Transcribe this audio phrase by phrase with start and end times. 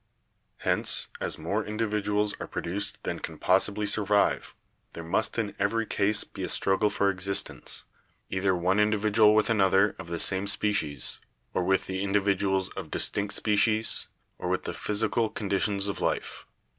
[0.61, 4.55] Hence, as more individuals are produced than can possibly survive,
[4.93, 7.83] there must in every case be a struggle for existence,
[8.27, 11.19] either one individual with another of the same species,
[11.53, 14.07] or with the individuals of distinct species,
[14.39, 16.47] or with the physical conditions of life.